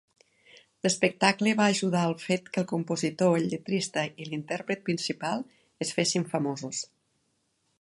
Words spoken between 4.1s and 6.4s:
i l'intèrpret principal es fessin